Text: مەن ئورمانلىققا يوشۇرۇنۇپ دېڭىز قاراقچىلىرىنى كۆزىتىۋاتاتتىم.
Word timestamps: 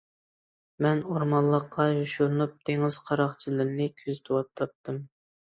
مەن 0.85 1.03
ئورمانلىققا 1.09 1.85
يوشۇرۇنۇپ 1.89 2.55
دېڭىز 2.71 2.97
قاراقچىلىرىنى 3.11 3.89
كۆزىتىۋاتاتتىم. 4.03 4.99